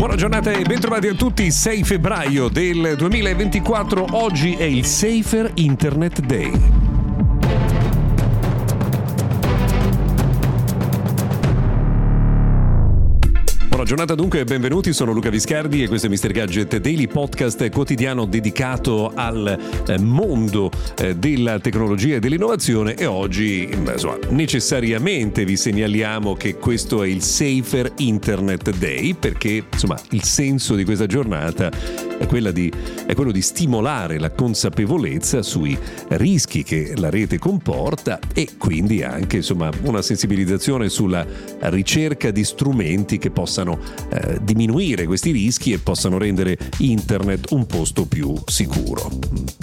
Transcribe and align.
Buona 0.00 0.16
giornata 0.16 0.50
e 0.50 0.62
bentrovati 0.62 1.08
a 1.08 1.14
tutti. 1.14 1.50
6 1.50 1.84
febbraio 1.84 2.48
del 2.48 2.94
2024. 2.96 4.06
Oggi 4.12 4.54
è 4.54 4.62
il 4.62 4.86
Safer 4.86 5.50
Internet 5.56 6.20
Day. 6.20 6.89
Buona 13.80 13.96
giornata 13.96 14.14
dunque 14.14 14.40
e 14.40 14.44
benvenuti, 14.44 14.92
sono 14.92 15.10
Luca 15.10 15.30
Viscardi 15.30 15.82
e 15.82 15.88
questo 15.88 16.06
è 16.06 16.10
Mr. 16.10 16.32
Gadget 16.32 16.76
Daily 16.76 17.06
Podcast 17.06 17.66
quotidiano 17.70 18.26
dedicato 18.26 19.10
al 19.14 19.58
eh, 19.86 19.98
mondo 19.98 20.70
eh, 20.98 21.16
della 21.16 21.58
tecnologia 21.60 22.16
e 22.16 22.20
dell'innovazione 22.20 22.92
e 22.92 23.06
oggi 23.06 23.70
insomma, 23.72 24.18
necessariamente 24.28 25.46
vi 25.46 25.56
segnaliamo 25.56 26.34
che 26.34 26.56
questo 26.56 27.02
è 27.02 27.08
il 27.08 27.22
Safer 27.22 27.90
Internet 27.96 28.76
Day 28.76 29.14
perché 29.14 29.64
insomma 29.72 29.98
il 30.10 30.24
senso 30.24 30.74
di 30.74 30.84
questa 30.84 31.06
giornata 31.06 31.70
è, 32.20 32.52
di, 32.52 32.70
è 33.06 33.14
quello 33.14 33.32
di 33.32 33.40
stimolare 33.40 34.18
la 34.18 34.30
consapevolezza 34.30 35.42
sui 35.42 35.76
rischi 36.08 36.62
che 36.62 36.92
la 36.96 37.08
rete 37.08 37.38
comporta 37.38 38.18
e 38.34 38.50
quindi 38.58 39.02
anche 39.02 39.36
insomma, 39.36 39.70
una 39.82 40.02
sensibilizzazione 40.02 40.88
sulla 40.90 41.26
ricerca 41.60 42.30
di 42.30 42.44
strumenti 42.44 43.18
che 43.18 43.30
possano 43.30 43.78
eh, 44.10 44.38
diminuire 44.42 45.06
questi 45.06 45.30
rischi 45.30 45.72
e 45.72 45.78
possano 45.78 46.18
rendere 46.18 46.58
internet 46.78 47.52
un 47.52 47.64
posto 47.66 48.04
più 48.04 48.34
sicuro. 48.44 49.10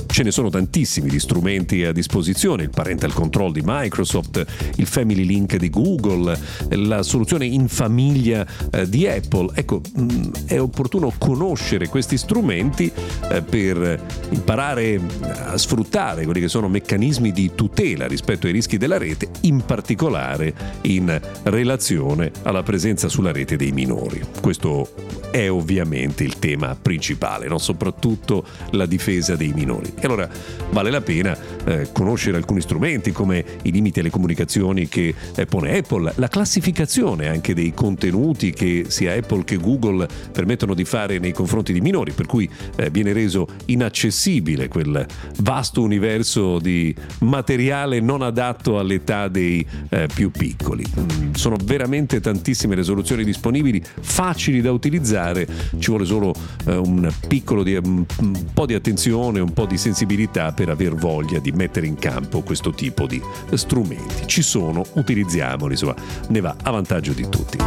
Ce 0.08 0.24
ne 0.24 0.32
sono 0.32 0.50
tantissimi 0.50 1.10
di 1.10 1.20
strumenti 1.20 1.84
a 1.84 1.92
disposizione, 1.92 2.64
il 2.64 2.72
parental 2.72 3.14
control 3.14 3.52
di 3.52 3.62
Microsoft, 3.64 4.44
il 4.78 4.88
Family 4.88 5.26
Link 5.26 5.58
di 5.58 5.70
Google, 5.70 6.38
la 6.70 7.04
soluzione 7.04 7.46
in 7.46 7.68
famiglia 7.68 8.46
eh, 8.72 8.90
di 8.90 9.06
Apple. 9.06 9.52
Ecco, 9.54 9.82
mh, 9.94 10.02
mm, 10.02 10.32
è 10.48 10.60
opportuno 10.60 11.14
conoscere 11.18 11.88
questi 11.88 12.18
strumenti 12.18 12.47
eh, 12.54 13.42
per 13.42 14.04
imparare 14.30 15.00
a 15.46 15.58
sfruttare 15.58 16.24
quelli 16.26 16.40
che 16.40 16.48
sono 16.48 16.68
meccanismi 16.68 17.32
di 17.32 17.52
tutela 17.56 18.08
rispetto 18.08 18.48
ai 18.48 18.54
rischi 18.54 18.78
della 18.78 18.98
rete, 18.98 19.30
in 19.42 19.64
particolare 19.66 20.54
in 20.82 21.20
relazione 21.44 22.32
alla 22.44 22.64
presenza 22.64 23.08
sulla 23.10 23.32
rete 23.32 23.56
dei 23.56 23.72
minori. 23.72 24.22
Questo 24.42 24.90
è 25.32 25.50
ovviamente 25.50 26.24
il 26.24 26.40
tema 26.40 26.78
principale, 26.80 27.48
no? 27.48 27.58
soprattutto 27.58 28.46
la 28.72 28.86
difesa 28.86 29.36
dei 29.36 29.52
minori. 29.54 29.94
E 30.00 30.06
allora 30.06 30.30
vale 30.72 30.90
la 30.90 31.02
pena 31.02 31.38
eh, 31.68 31.90
conoscere 31.92 32.38
alcuni 32.38 32.62
strumenti 32.62 33.12
come 33.12 33.44
i 33.64 33.72
limiti 33.72 34.00
alle 34.00 34.10
comunicazioni 34.10 34.88
che 34.88 35.14
eh, 35.36 35.46
pone 35.46 35.78
Apple, 35.78 36.14
la 36.16 36.30
classificazione 36.30 37.28
anche 37.28 37.54
dei 37.54 37.74
contenuti 37.74 38.52
che 38.54 38.86
sia 38.88 39.14
Apple 39.14 39.44
che 39.44 39.58
Google 39.58 40.08
permettono 40.32 40.74
di 40.74 40.86
fare 40.86 41.20
nei 41.20 41.34
confronti 41.34 41.74
di 41.74 41.82
minori, 41.82 42.14
per 42.14 42.26
cui 42.26 42.50
eh, 42.78 42.90
viene 42.90 43.12
reso 43.12 43.48
inaccessibile 43.66 44.70
quel 44.70 45.06
vasto 45.40 45.82
universo 45.82 46.60
di 46.60 46.96
materiale 47.20 48.00
non 48.00 48.22
adatto 48.22 48.80
all'età 48.80 49.28
dei 49.28 49.66
più 50.14 50.32
piccoli. 50.32 50.86
Mm, 51.00 51.34
sono 51.34 51.58
veramente 51.64 52.20
tantissime 52.20 52.76
le 52.76 52.84
soluzioni 52.84 53.24
disponibili 53.24 53.84
facili 54.00 54.62
da 54.62 54.72
utilizzare, 54.72 55.48
ci 55.80 55.90
vuole 55.90 56.06
solo 56.06 56.34
un 56.66 57.12
piccolo 57.28 57.64
di, 57.64 57.76
un, 57.76 58.06
un 58.20 58.46
po' 58.54 58.66
di 58.66 58.74
attenzione, 58.74 59.40
un 59.40 59.54
po' 59.54 59.66
di 59.66 59.78
sensibilità 59.78 60.52
per 60.52 60.70
aver 60.70 60.96
voglia 60.96 61.40
di 61.40 61.52
mettere 61.58 61.88
in 61.88 61.96
campo 61.96 62.42
questo 62.42 62.72
tipo 62.72 63.06
di 63.06 63.22
strumenti. 63.54 64.28
Ci 64.28 64.42
sono, 64.42 64.86
utilizziamoli, 64.94 65.74
insomma, 65.74 65.96
ne 66.30 66.40
va 66.40 66.56
a 66.62 66.72
vantaggio 66.72 67.12
di 67.12 67.28
tutti. 67.28 67.58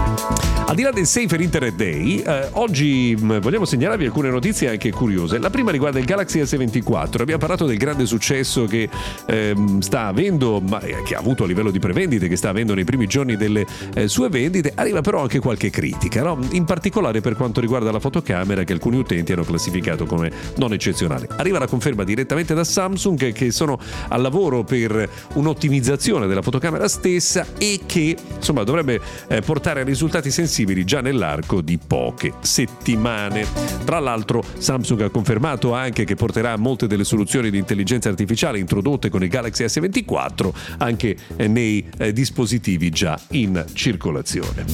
Al 0.70 0.76
di 0.76 0.82
là 0.82 0.92
del 0.92 1.04
Safer 1.04 1.40
Internet 1.40 1.74
Day, 1.74 2.22
eh, 2.24 2.48
oggi 2.52 3.16
mh, 3.18 3.24
mm, 3.24 3.38
vogliamo 3.38 3.64
segnalarvi 3.64 4.04
alcune 4.04 4.30
notizie 4.30 4.68
anche 4.68 4.92
curiose. 4.92 5.38
La 5.38 5.50
prima 5.50 5.72
riguarda 5.72 5.98
il 5.98 6.04
Galaxy 6.04 6.40
S24. 6.40 7.22
Abbiamo 7.22 7.40
parlato 7.40 7.66
del 7.66 7.76
grande 7.76 8.06
successo 8.06 8.66
che 8.66 8.88
eh, 9.26 9.54
sta 9.80 10.06
avendo, 10.06 10.60
ma 10.60 10.78
eh, 10.78 11.02
che 11.02 11.16
ha 11.16 11.18
avuto 11.18 11.42
a 11.42 11.48
livello 11.48 11.72
di 11.72 11.80
prevendite, 11.80 12.28
che 12.28 12.36
sta 12.36 12.50
avendo 12.50 12.74
nei 12.74 12.84
primi 12.84 13.08
giorni 13.08 13.36
delle 13.36 13.66
eh, 13.94 14.06
sue 14.06 14.28
vendite. 14.28 14.70
Arriva 14.76 15.00
però 15.00 15.22
anche 15.22 15.40
qualche 15.40 15.70
critica, 15.70 16.22
no? 16.22 16.38
in 16.52 16.64
particolare 16.64 17.20
per 17.20 17.34
quanto 17.34 17.60
riguarda 17.60 17.90
la 17.90 17.98
fotocamera 17.98 18.62
che 18.62 18.72
alcuni 18.72 18.96
utenti 18.96 19.32
hanno 19.32 19.42
classificato 19.42 20.06
come 20.06 20.30
non 20.58 20.72
eccezionale. 20.72 21.26
Arriva 21.36 21.58
la 21.58 21.66
conferma 21.66 22.04
direttamente 22.04 22.54
da 22.54 22.62
Samsung 22.62 23.32
che 23.32 23.50
sono 23.50 23.79
al 24.08 24.20
lavoro 24.20 24.64
per 24.64 25.08
un'ottimizzazione 25.34 26.26
della 26.26 26.42
fotocamera 26.42 26.88
stessa 26.88 27.46
e 27.58 27.80
che 27.86 28.16
insomma 28.36 28.64
dovrebbe 28.64 29.00
eh, 29.28 29.40
portare 29.40 29.80
a 29.80 29.84
risultati 29.84 30.30
sensibili 30.30 30.84
già 30.84 31.00
nell'arco 31.00 31.60
di 31.60 31.78
poche 31.78 32.32
settimane. 32.40 33.46
Tra 33.84 33.98
l'altro 33.98 34.42
Samsung 34.58 35.02
ha 35.02 35.10
confermato 35.10 35.72
anche 35.72 36.04
che 36.04 36.14
porterà 36.14 36.56
molte 36.56 36.86
delle 36.86 37.04
soluzioni 37.04 37.50
di 37.50 37.58
intelligenza 37.58 38.08
artificiale 38.08 38.58
introdotte 38.58 39.08
con 39.08 39.22
il 39.22 39.28
Galaxy 39.28 39.64
S24 39.64 40.50
anche 40.78 41.16
eh, 41.36 41.48
nei 41.48 41.84
eh, 41.98 42.12
dispositivi 42.12 42.90
già 42.90 43.18
in 43.30 43.64
circolazione. 43.72 44.64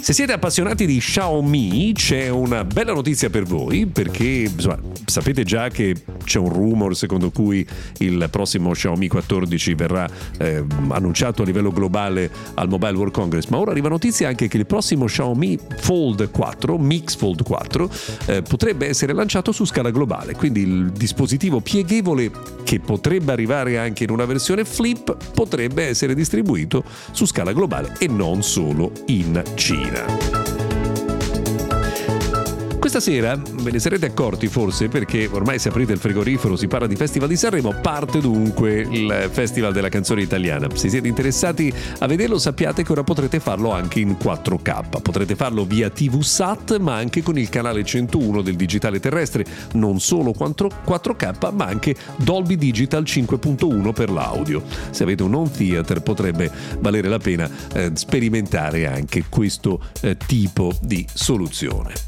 Se 0.00 0.12
siete 0.12 0.32
appassionati 0.32 0.86
di 0.86 0.98
Xiaomi 0.98 1.92
c'è 1.94 2.28
una 2.28 2.64
bella 2.64 2.92
notizia 2.92 3.30
per 3.30 3.44
voi 3.44 3.86
perché 3.86 4.24
insomma, 4.24 4.78
sapete 5.04 5.44
già 5.44 5.68
che 5.68 5.94
c'è 6.24 6.38
un 6.38 6.52
rumor 6.52 6.96
secondo 6.96 7.30
cui 7.30 7.66
il 7.98 8.28
prossimo 8.30 8.47
Xiaomi 8.56 9.08
14 9.08 9.74
verrà 9.74 10.08
eh, 10.38 10.64
annunciato 10.88 11.42
a 11.42 11.44
livello 11.44 11.70
globale 11.70 12.30
al 12.54 12.68
Mobile 12.68 12.96
World 12.96 13.12
Congress, 13.12 13.46
ma 13.46 13.58
ora 13.58 13.72
arriva 13.72 13.88
notizia 13.88 14.28
anche 14.28 14.48
che 14.48 14.56
il 14.56 14.66
prossimo 14.66 15.04
Xiaomi 15.04 15.58
Fold 15.78 16.30
4, 16.30 16.78
Mix 16.78 17.16
Fold 17.16 17.42
4, 17.42 17.90
eh, 18.26 18.42
potrebbe 18.42 18.86
essere 18.88 19.12
lanciato 19.12 19.52
su 19.52 19.64
scala 19.64 19.90
globale, 19.90 20.34
quindi 20.34 20.62
il 20.62 20.90
dispositivo 20.90 21.60
pieghevole 21.60 22.30
che 22.64 22.80
potrebbe 22.80 23.32
arrivare 23.32 23.78
anche 23.78 24.04
in 24.04 24.10
una 24.10 24.24
versione 24.24 24.64
flip 24.64 25.16
potrebbe 25.32 25.84
essere 25.84 26.14
distribuito 26.14 26.84
su 27.12 27.26
scala 27.26 27.52
globale 27.52 27.94
e 27.98 28.08
non 28.08 28.42
solo 28.42 28.92
in 29.06 29.42
Cina. 29.54 30.57
Questa 32.78 33.00
sera 33.00 33.36
ve 33.36 33.72
ne 33.72 33.80
sarete 33.80 34.06
accorti 34.06 34.46
forse 34.46 34.88
perché 34.88 35.28
ormai 35.30 35.58
se 35.58 35.68
aprite 35.68 35.92
il 35.92 35.98
frigorifero 35.98 36.54
si 36.54 36.68
parla 36.68 36.86
di 36.86 36.94
Festival 36.94 37.28
di 37.28 37.36
Sanremo, 37.36 37.74
parte 37.82 38.20
dunque 38.20 38.86
il 38.88 39.28
Festival 39.32 39.72
della 39.72 39.88
canzone 39.88 40.22
italiana. 40.22 40.68
Se 40.72 40.88
siete 40.88 41.08
interessati 41.08 41.72
a 41.98 42.06
vederlo 42.06 42.38
sappiate 42.38 42.84
che 42.84 42.92
ora 42.92 43.02
potrete 43.02 43.40
farlo 43.40 43.72
anche 43.72 43.98
in 43.98 44.12
4K. 44.12 45.02
Potrete 45.02 45.34
farlo 45.34 45.64
via 45.64 45.90
TV 45.90 46.20
SAT 46.20 46.78
ma 46.78 46.94
anche 46.94 47.20
con 47.22 47.36
il 47.36 47.48
canale 47.48 47.84
101 47.84 48.42
del 48.42 48.54
digitale 48.54 49.00
terrestre, 49.00 49.44
non 49.72 49.98
solo 49.98 50.30
4K 50.30 51.52
ma 51.54 51.64
anche 51.64 51.96
Dolby 52.16 52.56
Digital 52.56 53.02
5.1 53.02 53.92
per 53.92 54.08
l'audio. 54.08 54.62
Se 54.90 55.02
avete 55.02 55.24
un 55.24 55.34
home 55.34 55.50
theater 55.50 56.00
potrebbe 56.00 56.50
valere 56.78 57.08
la 57.08 57.18
pena 57.18 57.50
eh, 57.74 57.90
sperimentare 57.94 58.86
anche 58.86 59.24
questo 59.28 59.80
eh, 60.00 60.16
tipo 60.16 60.72
di 60.80 61.04
soluzione. 61.12 62.07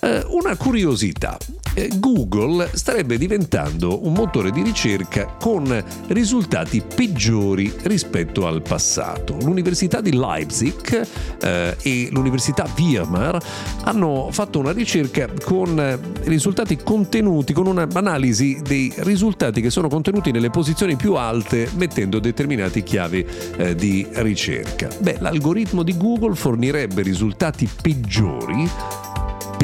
Eh, 0.00 0.24
una 0.28 0.56
curiosità. 0.56 1.36
eh, 1.76 1.90
Google 1.96 2.70
starebbe 2.72 3.18
diventando 3.18 4.04
un 4.06 4.14
motore 4.14 4.50
di 4.50 4.62
ricerca 4.62 5.26
con 5.38 5.84
risultati 6.08 6.82
peggiori 6.82 7.72
rispetto 7.82 8.46
al 8.46 8.62
passato. 8.62 9.36
L'Università 9.42 10.00
di 10.00 10.14
Leipzig 10.14 11.06
eh, 11.42 11.76
e 11.82 12.08
l'Università 12.10 12.66
Weimar 12.78 13.38
hanno 13.84 14.28
fatto 14.30 14.58
una 14.58 14.72
ricerca 14.72 15.28
con 15.44 15.78
eh, 15.78 15.98
risultati 16.24 16.78
contenuti, 16.78 17.52
con 17.52 17.66
un'analisi 17.66 18.60
dei 18.62 18.92
risultati 18.98 19.60
che 19.60 19.70
sono 19.70 19.88
contenuti 19.88 20.30
nelle 20.30 20.50
posizioni 20.50 20.96
più 20.96 21.14
alte 21.14 21.68
mettendo 21.76 22.18
determinati 22.18 22.82
chiavi 22.82 23.26
eh, 23.56 23.74
di 23.74 24.06
ricerca. 24.12 24.88
Beh, 24.98 25.18
l'algoritmo 25.20 25.82
di 25.82 25.94
Google 25.96 26.34
fornirebbe 26.34 27.02
risultati 27.02 27.68
peggiori 27.82 28.68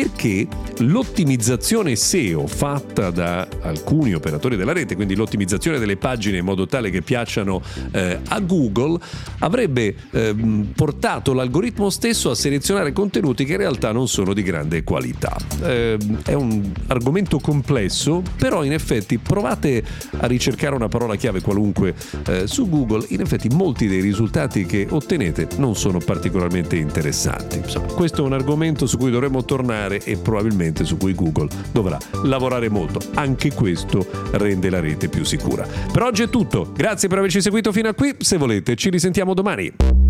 perché 0.02 0.48
l'ottimizzazione 0.82 1.96
SEO 1.96 2.46
fatta 2.46 3.10
da 3.10 3.46
alcuni 3.62 4.14
operatori 4.14 4.56
della 4.56 4.72
rete, 4.72 4.94
quindi 4.94 5.14
l'ottimizzazione 5.14 5.78
delle 5.78 5.96
pagine 5.96 6.38
in 6.38 6.44
modo 6.44 6.66
tale 6.66 6.90
che 6.90 7.02
piacciono 7.02 7.62
eh, 7.92 8.18
a 8.28 8.40
Google, 8.40 8.98
avrebbe 9.38 9.94
eh, 10.10 10.34
portato 10.74 11.32
l'algoritmo 11.32 11.90
stesso 11.90 12.30
a 12.30 12.34
selezionare 12.34 12.92
contenuti 12.92 13.44
che 13.44 13.52
in 13.52 13.58
realtà 13.58 13.92
non 13.92 14.08
sono 14.08 14.34
di 14.34 14.42
grande 14.42 14.82
qualità. 14.84 15.36
Eh, 15.62 15.96
è 16.24 16.34
un 16.34 16.70
argomento 16.88 17.38
complesso, 17.38 18.22
però 18.36 18.64
in 18.64 18.72
effetti 18.72 19.18
provate 19.18 19.82
a 20.18 20.26
ricercare 20.26 20.74
una 20.74 20.88
parola 20.88 21.16
chiave 21.16 21.40
qualunque 21.40 21.94
eh, 22.26 22.46
su 22.46 22.68
Google, 22.68 23.06
in 23.08 23.20
effetti 23.20 23.48
molti 23.48 23.86
dei 23.86 24.00
risultati 24.00 24.66
che 24.66 24.86
ottenete 24.88 25.48
non 25.56 25.76
sono 25.76 25.98
particolarmente 25.98 26.76
interessanti. 26.76 27.58
Insomma, 27.58 27.86
questo 27.86 28.22
è 28.22 28.26
un 28.26 28.32
argomento 28.32 28.86
su 28.86 28.96
cui 28.96 29.10
dovremmo 29.10 29.44
tornare 29.44 30.02
e 30.02 30.16
probabilmente 30.16 30.71
su 30.84 30.96
cui 30.96 31.14
Google 31.14 31.48
dovrà 31.70 31.98
lavorare 32.24 32.68
molto. 32.68 33.00
Anche 33.14 33.52
questo 33.52 34.06
rende 34.32 34.70
la 34.70 34.80
rete 34.80 35.08
più 35.08 35.24
sicura. 35.24 35.66
Per 35.92 36.02
oggi 36.02 36.22
è 36.22 36.28
tutto, 36.28 36.72
grazie 36.74 37.08
per 37.08 37.18
averci 37.18 37.40
seguito 37.40 37.70
fino 37.72 37.88
a 37.88 37.94
qui, 37.94 38.14
se 38.18 38.36
volete 38.36 38.74
ci 38.74 38.90
risentiamo 38.90 39.34
domani. 39.34 40.01